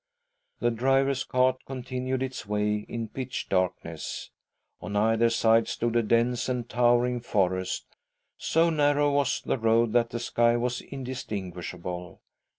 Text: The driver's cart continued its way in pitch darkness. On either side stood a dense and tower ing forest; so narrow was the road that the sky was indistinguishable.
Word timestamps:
The 0.61 0.71
driver's 0.71 1.23
cart 1.23 1.57
continued 1.67 2.23
its 2.23 2.47
way 2.47 2.87
in 2.89 3.09
pitch 3.09 3.49
darkness. 3.49 4.31
On 4.81 4.95
either 4.95 5.29
side 5.29 5.67
stood 5.67 5.95
a 5.95 6.01
dense 6.01 6.49
and 6.49 6.67
tower 6.67 7.05
ing 7.05 7.19
forest; 7.19 7.85
so 8.35 8.71
narrow 8.71 9.11
was 9.11 9.41
the 9.43 9.59
road 9.59 9.93
that 9.93 10.09
the 10.09 10.19
sky 10.19 10.57
was 10.57 10.81
indistinguishable. 10.81 12.19